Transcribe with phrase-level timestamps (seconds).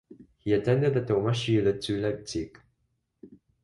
[0.39, 2.57] He attended the Thomasschule zu Leipzig.